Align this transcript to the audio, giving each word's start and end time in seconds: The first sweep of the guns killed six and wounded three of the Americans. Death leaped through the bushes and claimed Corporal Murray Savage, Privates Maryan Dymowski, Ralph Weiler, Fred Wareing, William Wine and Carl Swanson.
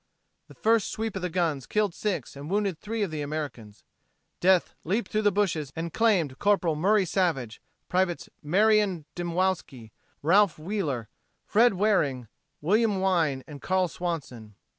The 0.47 0.55
first 0.55 0.91
sweep 0.91 1.15
of 1.15 1.21
the 1.21 1.29
guns 1.29 1.67
killed 1.67 1.93
six 1.93 2.35
and 2.35 2.49
wounded 2.49 2.79
three 2.79 3.03
of 3.03 3.11
the 3.11 3.21
Americans. 3.21 3.83
Death 4.39 4.73
leaped 4.83 5.11
through 5.11 5.21
the 5.21 5.31
bushes 5.31 5.71
and 5.75 5.93
claimed 5.93 6.39
Corporal 6.39 6.75
Murray 6.75 7.05
Savage, 7.05 7.61
Privates 7.87 8.27
Maryan 8.41 9.05
Dymowski, 9.15 9.91
Ralph 10.23 10.57
Weiler, 10.57 11.07
Fred 11.45 11.73
Wareing, 11.75 12.27
William 12.61 12.99
Wine 12.99 13.43
and 13.45 13.61
Carl 13.61 13.87
Swanson. 13.87 14.55